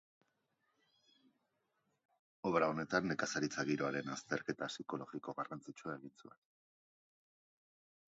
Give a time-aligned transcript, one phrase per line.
[2.51, 6.45] Obra honetan nekazaritza giroaren azterketa psikologiko garrantzitsua egin zuen.